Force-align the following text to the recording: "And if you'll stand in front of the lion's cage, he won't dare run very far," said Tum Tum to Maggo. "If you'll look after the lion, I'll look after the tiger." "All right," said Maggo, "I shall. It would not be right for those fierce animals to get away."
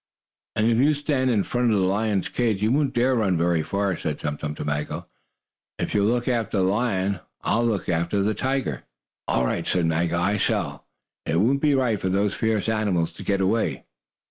"And 0.55 0.65
if 0.71 0.79
you'll 0.79 0.95
stand 0.95 1.29
in 1.29 1.43
front 1.43 1.71
of 1.71 1.77
the 1.77 1.85
lion's 1.85 2.27
cage, 2.27 2.59
he 2.61 2.67
won't 2.69 2.95
dare 2.95 3.13
run 3.13 3.37
very 3.37 3.61
far," 3.61 3.95
said 3.95 4.17
Tum 4.17 4.35
Tum 4.35 4.55
to 4.55 4.65
Maggo. 4.65 5.05
"If 5.77 5.93
you'll 5.93 6.07
look 6.07 6.27
after 6.27 6.57
the 6.57 6.63
lion, 6.63 7.19
I'll 7.43 7.63
look 7.67 7.87
after 7.87 8.23
the 8.23 8.33
tiger." 8.33 8.81
"All 9.27 9.45
right," 9.45 9.67
said 9.67 9.85
Maggo, 9.85 10.17
"I 10.19 10.37
shall. 10.37 10.87
It 11.27 11.39
would 11.39 11.53
not 11.57 11.61
be 11.61 11.75
right 11.75 12.01
for 12.01 12.09
those 12.09 12.33
fierce 12.33 12.67
animals 12.67 13.11
to 13.11 13.23
get 13.23 13.41
away." 13.41 13.85